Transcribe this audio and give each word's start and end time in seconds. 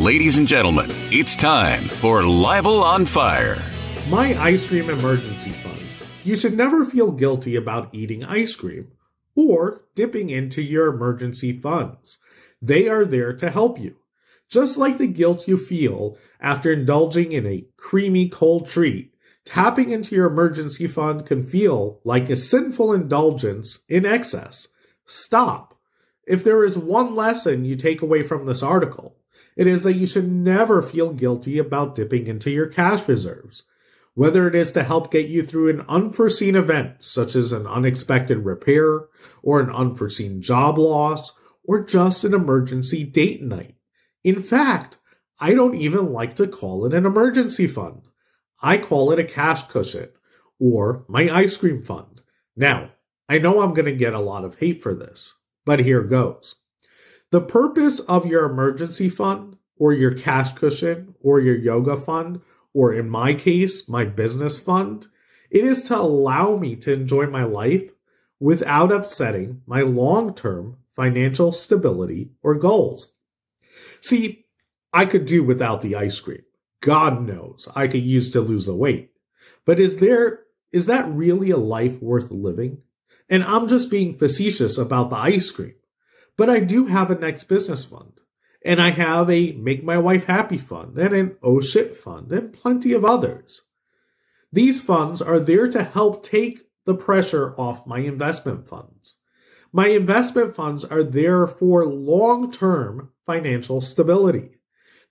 Ladies 0.00 0.38
and 0.38 0.48
gentlemen, 0.48 0.90
it's 1.12 1.36
time 1.36 1.86
for 1.86 2.22
Leibel 2.22 2.82
on 2.82 3.04
Fire. 3.04 3.62
My 4.08 4.34
Ice 4.42 4.66
Cream 4.66 4.88
Emergency 4.88 5.50
Fund. 5.50 5.78
You 6.24 6.34
should 6.36 6.56
never 6.56 6.86
feel 6.86 7.12
guilty 7.12 7.54
about 7.54 7.94
eating 7.94 8.24
ice 8.24 8.56
cream 8.56 8.92
or 9.34 9.82
dipping 9.94 10.30
into 10.30 10.62
your 10.62 10.86
emergency 10.86 11.52
funds. 11.52 12.16
They 12.62 12.88
are 12.88 13.04
there 13.04 13.34
to 13.34 13.50
help 13.50 13.78
you. 13.78 13.96
Just 14.48 14.78
like 14.78 14.96
the 14.96 15.06
guilt 15.06 15.46
you 15.46 15.58
feel 15.58 16.16
after 16.40 16.72
indulging 16.72 17.32
in 17.32 17.46
a 17.46 17.66
creamy 17.76 18.30
cold 18.30 18.70
treat, 18.70 19.12
tapping 19.44 19.90
into 19.90 20.14
your 20.14 20.28
emergency 20.28 20.86
fund 20.86 21.26
can 21.26 21.46
feel 21.46 22.00
like 22.04 22.30
a 22.30 22.36
sinful 22.36 22.94
indulgence 22.94 23.80
in 23.86 24.06
excess. 24.06 24.68
Stop. 25.04 25.78
If 26.26 26.42
there 26.42 26.64
is 26.64 26.78
one 26.78 27.14
lesson 27.14 27.66
you 27.66 27.76
take 27.76 28.00
away 28.00 28.22
from 28.22 28.46
this 28.46 28.62
article, 28.62 29.18
it 29.60 29.66
is 29.66 29.82
that 29.82 29.96
you 29.96 30.06
should 30.06 30.26
never 30.26 30.80
feel 30.80 31.12
guilty 31.12 31.58
about 31.58 31.94
dipping 31.94 32.26
into 32.26 32.50
your 32.50 32.66
cash 32.66 33.06
reserves. 33.06 33.64
Whether 34.14 34.48
it 34.48 34.54
is 34.54 34.72
to 34.72 34.82
help 34.82 35.12
get 35.12 35.28
you 35.28 35.44
through 35.44 35.68
an 35.68 35.84
unforeseen 35.86 36.56
event, 36.56 37.04
such 37.04 37.36
as 37.36 37.52
an 37.52 37.66
unexpected 37.66 38.38
repair, 38.38 39.08
or 39.42 39.60
an 39.60 39.68
unforeseen 39.68 40.40
job 40.40 40.78
loss, 40.78 41.38
or 41.62 41.84
just 41.84 42.24
an 42.24 42.32
emergency 42.32 43.04
date 43.04 43.42
night. 43.42 43.74
In 44.24 44.40
fact, 44.40 44.96
I 45.38 45.52
don't 45.52 45.74
even 45.74 46.10
like 46.10 46.36
to 46.36 46.48
call 46.48 46.86
it 46.86 46.94
an 46.94 47.04
emergency 47.04 47.66
fund. 47.66 48.08
I 48.62 48.78
call 48.78 49.12
it 49.12 49.18
a 49.18 49.24
cash 49.24 49.64
cushion, 49.64 50.08
or 50.58 51.04
my 51.06 51.28
ice 51.28 51.58
cream 51.58 51.82
fund. 51.82 52.22
Now, 52.56 52.92
I 53.28 53.36
know 53.36 53.60
I'm 53.60 53.74
going 53.74 53.84
to 53.84 53.92
get 53.92 54.14
a 54.14 54.20
lot 54.20 54.46
of 54.46 54.58
hate 54.58 54.82
for 54.82 54.94
this, 54.94 55.34
but 55.66 55.80
here 55.80 56.02
goes. 56.02 56.54
The 57.30 57.40
purpose 57.40 58.00
of 58.00 58.26
your 58.26 58.44
emergency 58.44 59.08
fund, 59.08 59.56
or 59.76 59.92
your 59.92 60.12
cash 60.12 60.52
cushion, 60.52 61.14
or 61.22 61.40
your 61.40 61.56
yoga 61.56 61.96
fund, 61.96 62.40
or 62.74 62.92
in 62.92 63.08
my 63.08 63.34
case, 63.34 63.88
my 63.88 64.04
business 64.04 64.58
fund, 64.58 65.06
it 65.50 65.64
is 65.64 65.84
to 65.84 65.96
allow 65.96 66.56
me 66.56 66.76
to 66.76 66.92
enjoy 66.92 67.26
my 67.26 67.44
life 67.44 67.90
without 68.38 68.92
upsetting 68.92 69.62
my 69.66 69.80
long 69.82 70.34
term 70.34 70.76
financial 70.94 71.52
stability 71.52 72.30
or 72.42 72.54
goals. 72.54 73.14
See, 74.00 74.46
I 74.92 75.06
could 75.06 75.26
do 75.26 75.44
without 75.44 75.82
the 75.82 75.94
ice 75.96 76.18
cream. 76.18 76.42
God 76.80 77.26
knows 77.26 77.68
I 77.76 77.86
could 77.86 78.02
use 78.02 78.30
to 78.30 78.40
lose 78.40 78.66
the 78.66 78.74
weight. 78.74 79.12
But 79.64 79.78
is 79.78 79.98
there 79.98 80.40
is 80.72 80.86
that 80.86 81.08
really 81.08 81.50
a 81.50 81.56
life 81.56 82.00
worth 82.00 82.30
living? 82.30 82.78
And 83.28 83.44
I'm 83.44 83.68
just 83.68 83.90
being 83.90 84.18
facetious 84.18 84.78
about 84.78 85.10
the 85.10 85.16
ice 85.16 85.50
cream. 85.50 85.74
But 86.40 86.48
I 86.48 86.60
do 86.60 86.86
have 86.86 87.10
a 87.10 87.16
next 87.16 87.44
business 87.44 87.84
fund. 87.84 88.18
And 88.64 88.80
I 88.80 88.92
have 88.92 89.28
a 89.28 89.52
Make 89.52 89.84
My 89.84 89.98
Wife 89.98 90.24
Happy 90.24 90.56
fund 90.56 90.96
and 90.96 91.14
an 91.14 91.36
Oh 91.42 91.60
Shit 91.60 91.94
fund 91.94 92.32
and 92.32 92.50
plenty 92.50 92.94
of 92.94 93.04
others. 93.04 93.60
These 94.50 94.80
funds 94.80 95.20
are 95.20 95.38
there 95.38 95.68
to 95.68 95.84
help 95.84 96.22
take 96.22 96.62
the 96.86 96.94
pressure 96.94 97.54
off 97.58 97.86
my 97.86 97.98
investment 97.98 98.66
funds. 98.66 99.16
My 99.70 99.88
investment 99.88 100.56
funds 100.56 100.82
are 100.82 101.02
there 101.02 101.46
for 101.46 101.84
long 101.84 102.50
term 102.50 103.10
financial 103.26 103.82
stability. 103.82 104.60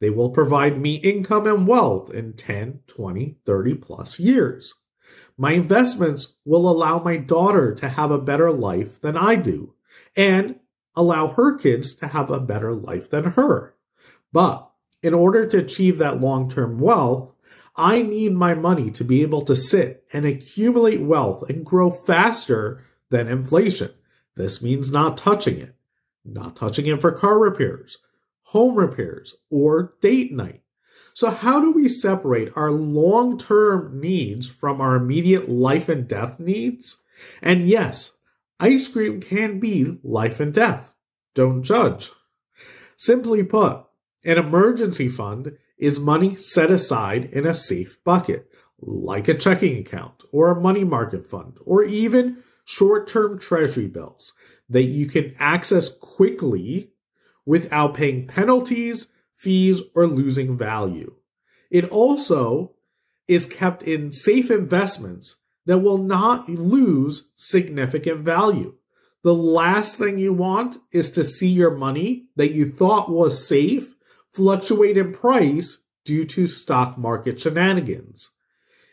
They 0.00 0.08
will 0.08 0.30
provide 0.30 0.80
me 0.80 0.94
income 0.94 1.46
and 1.46 1.66
wealth 1.66 2.10
in 2.10 2.38
10, 2.38 2.84
20, 2.86 3.36
30 3.44 3.74
plus 3.74 4.18
years. 4.18 4.74
My 5.36 5.52
investments 5.52 6.36
will 6.46 6.70
allow 6.70 7.00
my 7.00 7.18
daughter 7.18 7.74
to 7.74 7.88
have 7.90 8.10
a 8.10 8.16
better 8.16 8.50
life 8.50 8.98
than 9.02 9.18
I 9.18 9.34
do 9.34 9.74
and 10.16 10.56
allow 10.98 11.28
her 11.28 11.56
kids 11.56 11.94
to 11.94 12.08
have 12.08 12.28
a 12.28 12.40
better 12.40 12.74
life 12.74 13.08
than 13.08 13.24
her. 13.32 13.74
But 14.32 14.68
in 15.00 15.14
order 15.14 15.46
to 15.46 15.58
achieve 15.58 15.98
that 15.98 16.20
long 16.20 16.50
term 16.50 16.78
wealth, 16.78 17.32
I 17.76 18.02
need 18.02 18.34
my 18.34 18.54
money 18.54 18.90
to 18.90 19.04
be 19.04 19.22
able 19.22 19.42
to 19.42 19.54
sit 19.54 20.04
and 20.12 20.26
accumulate 20.26 21.00
wealth 21.00 21.48
and 21.48 21.64
grow 21.64 21.92
faster 21.92 22.82
than 23.10 23.28
inflation. 23.28 23.90
This 24.34 24.60
means 24.60 24.90
not 24.90 25.16
touching 25.16 25.58
it, 25.60 25.76
not 26.24 26.56
touching 26.56 26.86
it 26.86 27.00
for 27.00 27.12
car 27.12 27.38
repairs, 27.38 27.98
home 28.42 28.74
repairs, 28.74 29.36
or 29.50 29.94
date 30.00 30.32
night. 30.32 30.62
So, 31.14 31.30
how 31.30 31.60
do 31.60 31.70
we 31.70 31.88
separate 31.88 32.52
our 32.56 32.72
long 32.72 33.38
term 33.38 34.00
needs 34.00 34.48
from 34.48 34.80
our 34.80 34.96
immediate 34.96 35.48
life 35.48 35.88
and 35.88 36.08
death 36.08 36.40
needs? 36.40 37.02
And 37.40 37.68
yes, 37.68 38.17
ice 38.60 38.88
cream 38.88 39.20
can 39.20 39.60
be 39.60 39.98
life 40.02 40.40
and 40.40 40.52
death. 40.52 40.94
Don't 41.34 41.62
judge. 41.62 42.10
Simply 42.96 43.42
put, 43.42 43.84
an 44.24 44.38
emergency 44.38 45.08
fund 45.08 45.56
is 45.78 46.00
money 46.00 46.36
set 46.36 46.70
aside 46.70 47.26
in 47.26 47.46
a 47.46 47.54
safe 47.54 48.02
bucket, 48.04 48.50
like 48.80 49.28
a 49.28 49.34
checking 49.34 49.78
account 49.78 50.24
or 50.32 50.50
a 50.50 50.60
money 50.60 50.84
market 50.84 51.28
fund, 51.28 51.56
or 51.64 51.84
even 51.84 52.38
short 52.64 53.08
term 53.08 53.38
treasury 53.38 53.86
bills 53.86 54.34
that 54.68 54.82
you 54.82 55.06
can 55.06 55.34
access 55.38 55.96
quickly 55.96 56.90
without 57.46 57.94
paying 57.94 58.26
penalties, 58.26 59.08
fees, 59.34 59.80
or 59.94 60.06
losing 60.06 60.58
value. 60.58 61.14
It 61.70 61.88
also 61.88 62.72
is 63.26 63.46
kept 63.46 63.82
in 63.82 64.12
safe 64.12 64.50
investments 64.50 65.36
that 65.68 65.78
will 65.78 65.98
not 65.98 66.48
lose 66.48 67.30
significant 67.36 68.24
value. 68.24 68.74
The 69.22 69.34
last 69.34 69.98
thing 69.98 70.18
you 70.18 70.32
want 70.32 70.78
is 70.92 71.10
to 71.10 71.22
see 71.22 71.50
your 71.50 71.76
money 71.76 72.28
that 72.36 72.52
you 72.52 72.72
thought 72.72 73.10
was 73.10 73.46
safe 73.46 73.94
fluctuate 74.32 74.96
in 74.96 75.12
price 75.12 75.84
due 76.06 76.24
to 76.24 76.46
stock 76.46 76.96
market 76.96 77.38
shenanigans. 77.38 78.30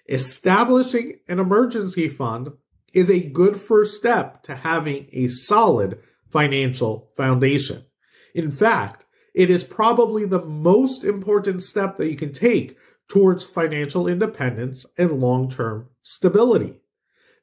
Establishing 0.09 1.19
an 1.30 1.40
emergency 1.40 2.09
fund 2.09 2.50
is 2.94 3.09
a 3.09 3.22
good 3.22 3.59
first 3.59 3.97
step 3.97 4.44
to 4.44 4.53
having 4.53 5.08
a 5.14 5.30
solid 5.30 6.00
financial 6.30 7.09
foundation. 7.16 7.85
In 8.34 8.52
fact, 8.52 9.06
it 9.34 9.50
is 9.50 9.64
probably 9.64 10.25
the 10.25 10.44
most 10.44 11.06
important 11.06 11.64
step 11.64 11.96
that 11.96 12.09
you 12.09 12.18
can 12.18 12.34
take 12.34 12.78
towards 13.08 13.44
financial 13.44 14.08
independence 14.08 14.86
and 14.98 15.12
long 15.12 15.50
term 15.50 15.90
stability. 16.02 16.82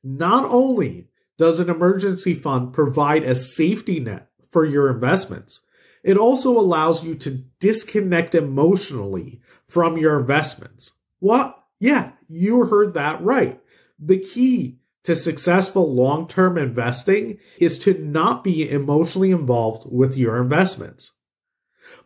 Not 0.02 0.44
only 0.44 1.08
does 1.38 1.60
an 1.60 1.70
emergency 1.70 2.34
fund 2.34 2.72
provide 2.72 3.22
a 3.22 3.34
safety 3.34 4.00
net 4.00 4.28
for 4.50 4.64
your 4.64 4.90
investments, 4.90 5.60
it 6.02 6.16
also 6.16 6.58
allows 6.58 7.04
you 7.04 7.14
to 7.16 7.44
disconnect 7.60 8.34
emotionally 8.34 9.40
from 9.66 9.96
your 9.96 10.18
investments. 10.18 10.94
What? 11.20 11.58
Yeah, 11.78 12.12
you 12.28 12.64
heard 12.66 12.94
that 12.94 13.22
right. 13.22 13.60
The 13.98 14.18
key 14.18 14.78
to 15.04 15.16
successful 15.16 15.92
long 15.94 16.28
term 16.28 16.56
investing 16.58 17.38
is 17.58 17.78
to 17.80 17.94
not 17.94 18.44
be 18.44 18.68
emotionally 18.68 19.30
involved 19.30 19.86
with 19.90 20.16
your 20.16 20.40
investments. 20.40 21.12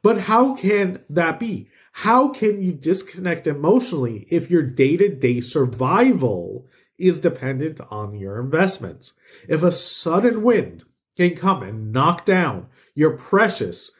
But 0.03 0.23
how 0.23 0.55
can 0.55 1.03
that 1.11 1.39
be? 1.39 1.69
How 2.01 2.29
can 2.29 2.63
you 2.63 2.73
disconnect 2.73 3.47
emotionally 3.47 4.27
if 4.29 4.51
your 4.51 4.63
day 4.63 4.97
to 4.97 5.09
day 5.09 5.41
survival 5.41 6.67
is 6.99 7.21
dependent 7.21 7.81
on 7.91 8.15
your 8.15 8.41
investments? 8.41 9.15
If 9.49 9.63
a 9.63 9.73
sudden 9.73 10.43
wind 10.43 10.85
can 11.17 11.37
come 11.37 11.63
and 11.63 11.93
knock 11.93 12.25
down 12.25 12.67
your 12.95 13.17
precious 13.17 13.91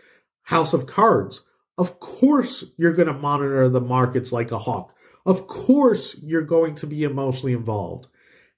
house 0.43 0.73
of 0.73 0.87
cards, 0.87 1.47
of 1.79 1.99
course 2.01 2.73
you're 2.77 2.93
going 2.93 3.09
to 3.09 3.15
monitor 3.15 3.69
the 3.69 3.81
markets 3.81 4.33
like 4.33 4.53
a 4.53 4.59
hawk. 4.59 4.95
Of 5.25 5.47
course 5.47 6.21
you're 6.23 6.43
going 6.43 6.75
to 6.77 6.87
be 6.87 7.03
emotionally 7.03 7.55
involved 7.55 8.09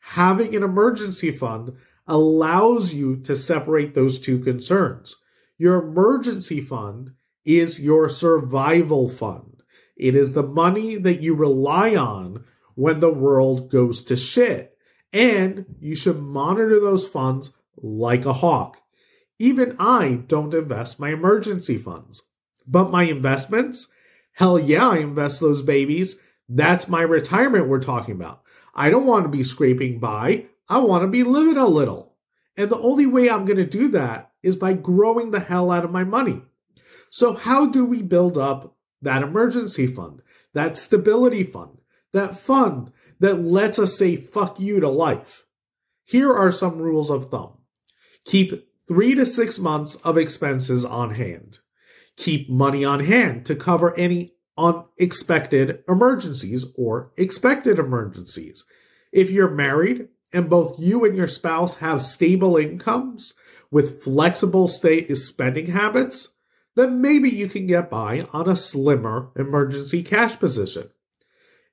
having 0.00 0.56
an 0.56 0.62
emergency 0.62 1.31
fund 1.31 1.76
allows 2.06 2.94
you 2.94 3.16
to 3.16 3.37
separate 3.37 3.94
those 3.94 4.19
two 4.19 4.38
concerns. 4.38 5.16
Your 5.59 5.82
emergency 5.82 6.60
fund 6.60 7.12
is 7.48 7.81
your 7.81 8.10
survival 8.10 9.09
fund. 9.09 9.62
It 9.96 10.14
is 10.14 10.34
the 10.34 10.43
money 10.43 10.96
that 10.96 11.22
you 11.22 11.34
rely 11.34 11.96
on 11.96 12.44
when 12.75 13.00
the 13.00 13.12
world 13.12 13.70
goes 13.70 14.02
to 14.05 14.17
shit. 14.17 14.76
And 15.14 15.64
you 15.81 15.96
should 15.96 16.20
monitor 16.20 16.78
those 16.78 17.08
funds 17.08 17.56
like 17.78 18.26
a 18.26 18.34
hawk. 18.34 18.76
Even 19.38 19.76
I 19.78 20.25
don't 20.26 20.52
invest 20.52 21.00
my 21.00 21.08
emergency 21.08 21.78
funds. 21.78 22.28
But 22.67 22.90
my 22.90 23.05
investments, 23.05 23.88
hell 24.32 24.58
yeah, 24.58 24.87
I 24.87 24.99
invest 24.99 25.40
those 25.40 25.62
babies. 25.62 26.20
That's 26.50 26.87
my 26.87 27.00
retirement 27.00 27.67
we're 27.67 27.81
talking 27.81 28.14
about. 28.14 28.43
I 28.75 28.90
don't 28.90 29.06
want 29.06 29.25
to 29.25 29.31
be 29.31 29.43
scraping 29.43 30.00
by. 30.00 30.44
I 30.69 30.81
want 30.81 31.02
to 31.02 31.08
be 31.08 31.22
living 31.22 31.56
a 31.56 31.67
little. 31.67 32.14
And 32.58 32.69
the 32.69 32.78
only 32.78 33.06
way 33.06 33.31
I'm 33.31 33.46
going 33.46 33.56
to 33.56 33.67
do 33.67 33.88
that 33.88 34.32
is 34.43 34.55
by 34.55 34.75
growing 34.75 35.31
the 35.31 35.40
hell 35.40 35.70
out 35.70 35.87
of 35.87 35.90
my 35.90 36.05
money. 36.05 36.43
So, 37.10 37.34
how 37.34 37.66
do 37.66 37.84
we 37.84 38.02
build 38.02 38.37
up 38.37 38.76
that 39.02 39.22
emergency 39.22 39.87
fund, 39.87 40.22
that 40.55 40.76
stability 40.76 41.44
fund, 41.44 41.78
that 42.12 42.37
fund 42.37 42.93
that 43.20 43.43
lets 43.43 43.78
us 43.78 43.96
say 43.99 44.16
fuck 44.16 44.60
you 44.60 44.81
to 44.81 44.88
life? 44.88 45.44
Here 46.05 46.32
are 46.32 46.52
some 46.52 46.78
rules 46.78 47.10
of 47.10 47.31
thumb 47.31 47.58
keep 48.25 48.69
three 48.87 49.14
to 49.14 49.25
six 49.25 49.58
months 49.58 49.96
of 49.96 50.19
expenses 50.19 50.84
on 50.84 51.14
hand, 51.14 51.58
Keep 52.19 52.50
money 52.50 52.84
on 52.84 52.99
hand 52.99 53.46
to 53.46 53.55
cover 53.55 53.96
any 53.96 54.32
unexpected 54.56 55.84
emergencies 55.88 56.66
or 56.76 57.12
expected 57.16 57.78
emergencies. 57.78 58.64
If 59.12 59.31
you're 59.31 59.50
married 59.50 60.08
and 60.32 60.50
both 60.50 60.81
you 60.81 61.05
and 61.05 61.16
your 61.16 61.28
spouse 61.28 61.76
have 61.76 62.02
stable 62.02 62.56
incomes 62.56 63.34
with 63.70 64.02
flexible 64.02 64.66
state 64.66 65.16
spending 65.16 65.66
habits, 65.66 66.31
then 66.78 67.00
maybe 67.00 67.28
you 67.28 67.48
can 67.48 67.66
get 67.66 67.90
by 67.90 68.26
on 68.32 68.48
a 68.48 68.56
slimmer 68.56 69.30
emergency 69.34 70.02
cash 70.02 70.38
position. 70.38 70.88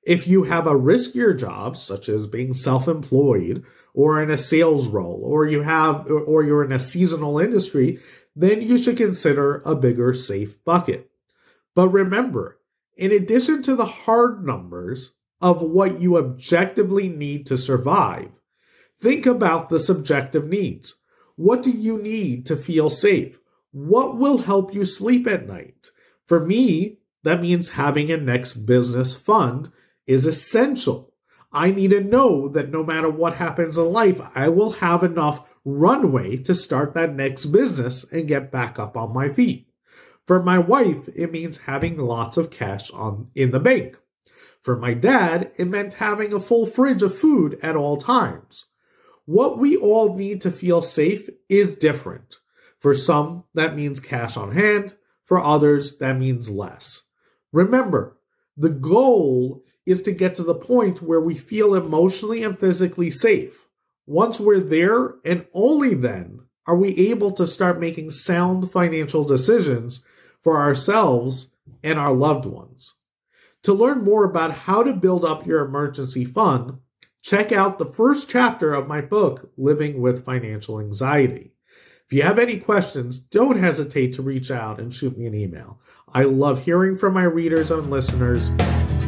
If 0.02 0.26
you 0.26 0.44
have 0.44 0.66
a 0.66 0.74
riskier 0.74 1.38
job, 1.38 1.76
such 1.76 2.08
as 2.08 2.26
being 2.26 2.52
self-employed 2.52 3.64
or 3.94 4.22
in 4.22 4.30
a 4.30 4.36
sales 4.36 4.88
role, 4.88 5.20
or 5.24 5.46
you 5.46 5.62
have, 5.62 6.06
or 6.10 6.44
you're 6.44 6.64
in 6.64 6.72
a 6.72 6.78
seasonal 6.78 7.38
industry, 7.38 8.00
then 8.34 8.60
you 8.60 8.78
should 8.78 8.96
consider 8.96 9.62
a 9.64 9.74
bigger 9.74 10.12
safe 10.12 10.62
bucket. 10.64 11.10
But 11.74 11.88
remember, 11.88 12.58
in 12.96 13.12
addition 13.12 13.62
to 13.62 13.76
the 13.76 13.86
hard 13.86 14.44
numbers 14.44 15.12
of 15.40 15.62
what 15.62 16.00
you 16.00 16.16
objectively 16.16 17.08
need 17.08 17.46
to 17.46 17.56
survive, 17.56 18.38
think 19.00 19.26
about 19.26 19.70
the 19.70 19.78
subjective 19.78 20.46
needs. 20.46 20.96
What 21.36 21.62
do 21.62 21.70
you 21.70 21.98
need 21.98 22.46
to 22.46 22.56
feel 22.56 22.90
safe? 22.90 23.38
What 23.76 24.16
will 24.16 24.38
help 24.38 24.72
you 24.72 24.86
sleep 24.86 25.26
at 25.26 25.46
night? 25.46 25.90
For 26.24 26.40
me, 26.40 27.00
that 27.24 27.42
means 27.42 27.68
having 27.68 28.10
a 28.10 28.16
next 28.16 28.64
business 28.64 29.14
fund 29.14 29.70
is 30.06 30.24
essential. 30.24 31.12
I 31.52 31.72
need 31.72 31.90
to 31.90 32.00
know 32.00 32.48
that 32.48 32.70
no 32.70 32.82
matter 32.82 33.10
what 33.10 33.34
happens 33.34 33.76
in 33.76 33.92
life, 33.92 34.18
I 34.34 34.48
will 34.48 34.70
have 34.70 35.04
enough 35.04 35.46
runway 35.66 36.38
to 36.38 36.54
start 36.54 36.94
that 36.94 37.14
next 37.14 37.46
business 37.46 38.10
and 38.10 38.26
get 38.26 38.50
back 38.50 38.78
up 38.78 38.96
on 38.96 39.12
my 39.12 39.28
feet. 39.28 39.68
For 40.24 40.42
my 40.42 40.58
wife, 40.58 41.06
it 41.14 41.30
means 41.30 41.58
having 41.58 41.98
lots 41.98 42.38
of 42.38 42.48
cash 42.48 42.90
on 42.92 43.28
in 43.34 43.50
the 43.50 43.60
bank. 43.60 43.98
For 44.62 44.78
my 44.78 44.94
dad, 44.94 45.52
it 45.58 45.68
meant 45.68 45.92
having 45.92 46.32
a 46.32 46.40
full 46.40 46.64
fridge 46.64 47.02
of 47.02 47.18
food 47.18 47.58
at 47.62 47.76
all 47.76 47.98
times. 47.98 48.64
What 49.26 49.58
we 49.58 49.76
all 49.76 50.16
need 50.16 50.40
to 50.40 50.50
feel 50.50 50.80
safe 50.80 51.28
is 51.50 51.76
different. 51.76 52.38
For 52.78 52.94
some, 52.94 53.44
that 53.54 53.76
means 53.76 54.00
cash 54.00 54.36
on 54.36 54.52
hand. 54.52 54.94
For 55.24 55.42
others, 55.42 55.98
that 55.98 56.18
means 56.18 56.50
less. 56.50 57.02
Remember, 57.52 58.18
the 58.56 58.70
goal 58.70 59.64
is 59.84 60.02
to 60.02 60.12
get 60.12 60.34
to 60.36 60.42
the 60.42 60.54
point 60.54 61.02
where 61.02 61.20
we 61.20 61.34
feel 61.34 61.74
emotionally 61.74 62.42
and 62.42 62.58
physically 62.58 63.10
safe. 63.10 63.66
Once 64.06 64.38
we're 64.38 64.60
there, 64.60 65.14
and 65.24 65.46
only 65.52 65.94
then, 65.94 66.40
are 66.66 66.76
we 66.76 66.96
able 67.08 67.32
to 67.32 67.46
start 67.46 67.80
making 67.80 68.10
sound 68.10 68.70
financial 68.70 69.24
decisions 69.24 70.04
for 70.42 70.60
ourselves 70.60 71.48
and 71.82 71.98
our 71.98 72.12
loved 72.12 72.46
ones. 72.46 72.94
To 73.64 73.72
learn 73.72 74.04
more 74.04 74.24
about 74.24 74.52
how 74.52 74.84
to 74.84 74.92
build 74.92 75.24
up 75.24 75.44
your 75.46 75.64
emergency 75.64 76.24
fund, 76.24 76.78
check 77.22 77.50
out 77.50 77.78
the 77.78 77.92
first 77.92 78.30
chapter 78.30 78.72
of 78.72 78.86
my 78.86 79.00
book, 79.00 79.50
Living 79.56 80.00
with 80.00 80.24
Financial 80.24 80.78
Anxiety. 80.78 81.55
If 82.08 82.12
you 82.12 82.22
have 82.22 82.38
any 82.38 82.58
questions, 82.58 83.18
don't 83.18 83.58
hesitate 83.58 84.14
to 84.14 84.22
reach 84.22 84.52
out 84.52 84.78
and 84.78 84.94
shoot 84.94 85.18
me 85.18 85.26
an 85.26 85.34
email. 85.34 85.80
I 86.14 86.22
love 86.22 86.64
hearing 86.64 86.96
from 86.96 87.14
my 87.14 87.24
readers 87.24 87.72
and 87.72 87.90
listeners. 87.90 88.52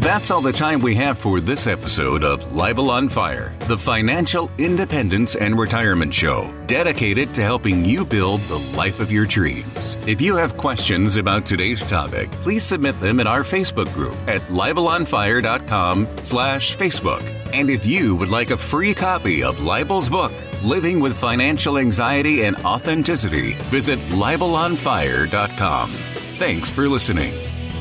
That's 0.00 0.32
all 0.32 0.40
the 0.40 0.52
time 0.52 0.80
we 0.80 0.96
have 0.96 1.16
for 1.16 1.40
this 1.40 1.68
episode 1.68 2.24
of 2.24 2.42
Leibel 2.46 2.88
on 2.88 3.08
Fire, 3.08 3.54
the 3.68 3.78
financial 3.78 4.50
independence 4.58 5.36
and 5.36 5.56
retirement 5.56 6.12
show 6.12 6.52
dedicated 6.66 7.34
to 7.36 7.42
helping 7.42 7.84
you 7.84 8.04
build 8.04 8.40
the 8.42 8.58
life 8.76 8.98
of 8.98 9.12
your 9.12 9.26
dreams. 9.26 9.96
If 10.08 10.20
you 10.20 10.34
have 10.34 10.56
questions 10.56 11.16
about 11.16 11.46
today's 11.46 11.84
topic, 11.84 12.32
please 12.42 12.64
submit 12.64 12.98
them 13.00 13.20
in 13.20 13.28
our 13.28 13.42
Facebook 13.42 13.92
group 13.94 14.16
at 14.26 14.40
leibelonfire.com 14.48 16.08
slash 16.20 16.76
Facebook. 16.76 17.37
And 17.52 17.70
if 17.70 17.86
you 17.86 18.14
would 18.16 18.28
like 18.28 18.50
a 18.50 18.56
free 18.56 18.94
copy 18.94 19.42
of 19.42 19.60
Leibel's 19.60 20.08
book, 20.08 20.32
Living 20.62 21.00
with 21.00 21.16
Financial 21.16 21.78
Anxiety 21.78 22.44
and 22.44 22.56
Authenticity, 22.58 23.54
visit 23.70 23.98
leibelonfire.com. 24.10 25.90
Thanks 26.38 26.70
for 26.70 26.88
listening. 26.88 27.32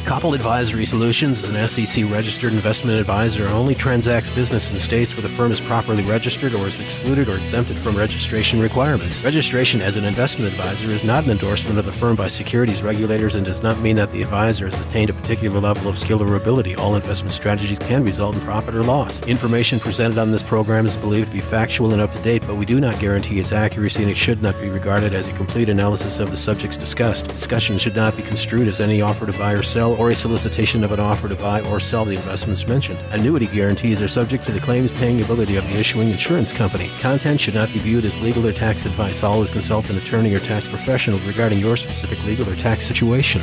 Copple 0.07 0.33
Advisory 0.33 0.85
Solutions 0.85 1.43
is 1.43 1.49
an 1.49 1.67
SEC 1.67 2.09
registered 2.09 2.53
investment 2.53 2.97
advisor 2.97 3.43
and 3.43 3.53
only 3.53 3.75
transacts 3.75 4.29
business 4.29 4.71
in 4.71 4.79
states 4.79 5.13
where 5.13 5.21
the 5.21 5.27
firm 5.27 5.51
is 5.51 5.59
properly 5.59 6.01
registered 6.01 6.53
or 6.53 6.65
is 6.65 6.79
excluded 6.79 7.27
or 7.27 7.35
exempted 7.35 7.77
from 7.77 7.93
registration 7.93 8.61
requirements. 8.61 9.21
Registration 9.21 9.81
as 9.81 9.97
an 9.97 10.05
investment 10.05 10.49
advisor 10.49 10.91
is 10.91 11.03
not 11.03 11.25
an 11.25 11.31
endorsement 11.31 11.77
of 11.77 11.85
the 11.85 11.91
firm 11.91 12.15
by 12.15 12.29
securities 12.29 12.81
regulators 12.81 13.35
and 13.35 13.45
does 13.45 13.61
not 13.61 13.77
mean 13.81 13.97
that 13.97 14.09
the 14.13 14.21
advisor 14.21 14.69
has 14.69 14.85
attained 14.85 15.09
a 15.09 15.13
particular 15.13 15.59
level 15.59 15.89
of 15.89 15.99
skill 15.99 16.23
or 16.23 16.37
ability. 16.37 16.73
All 16.75 16.95
investment 16.95 17.33
strategies 17.33 17.77
can 17.77 18.05
result 18.05 18.33
in 18.33 18.39
profit 18.41 18.75
or 18.75 18.83
loss. 18.83 19.21
Information 19.27 19.77
presented 19.77 20.17
on 20.17 20.31
this 20.31 20.41
program 20.41 20.85
is 20.85 20.95
believed 20.95 21.31
to 21.31 21.33
be 21.33 21.41
factual 21.41 21.91
and 21.91 22.01
up 22.01 22.13
to 22.13 22.21
date, 22.21 22.43
but 22.47 22.55
we 22.55 22.65
do 22.65 22.79
not 22.79 22.97
guarantee 23.01 23.41
its 23.41 23.51
accuracy 23.51 24.03
and 24.03 24.11
it 24.11 24.15
should 24.15 24.41
not 24.41 24.57
be 24.61 24.69
regarded 24.69 25.13
as 25.13 25.27
a 25.27 25.33
complete 25.33 25.67
analysis 25.67 26.19
of 26.19 26.31
the 26.31 26.37
subjects 26.37 26.77
discussed. 26.77 27.27
Discussion 27.27 27.77
should 27.77 27.97
not 27.97 28.15
be 28.15 28.23
construed 28.23 28.69
as 28.69 28.79
any 28.79 29.01
offer 29.01 29.25
to 29.25 29.33
buy 29.33 29.51
or 29.51 29.63
sell 29.63 29.96
or 29.97 30.09
a 30.09 30.15
solicitation 30.15 30.83
of 30.83 30.91
an 30.91 30.99
offer 30.99 31.27
to 31.27 31.35
buy 31.35 31.61
or 31.61 31.79
sell 31.79 32.05
the 32.05 32.15
investments 32.15 32.67
mentioned. 32.67 32.99
Annuity 33.11 33.47
guarantees 33.47 34.01
are 34.01 34.07
subject 34.07 34.45
to 34.45 34.51
the 34.51 34.59
claims 34.59 34.91
paying 34.91 35.21
ability 35.21 35.55
of 35.55 35.67
the 35.67 35.77
issuing 35.79 36.09
insurance 36.09 36.51
company. 36.53 36.89
Content 36.99 37.39
should 37.39 37.55
not 37.55 37.71
be 37.73 37.79
viewed 37.79 38.05
as 38.05 38.17
legal 38.17 38.45
or 38.45 38.53
tax 38.53 38.85
advice. 38.85 39.23
Always 39.23 39.51
consult 39.51 39.89
an 39.89 39.97
attorney 39.97 40.33
or 40.33 40.39
tax 40.39 40.67
professional 40.67 41.19
regarding 41.19 41.59
your 41.59 41.77
specific 41.77 42.23
legal 42.25 42.49
or 42.49 42.55
tax 42.55 42.85
situation. 42.85 43.41